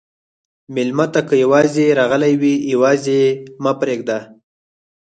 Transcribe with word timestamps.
مېلمه 0.73 1.05
ته 1.13 1.21
که 1.27 1.35
یواځې 1.43 1.85
راغلی 1.99 2.33
وي، 2.41 2.55
یواځې 2.73 3.21
مه 3.63 3.71
پرېږده. 3.79 4.19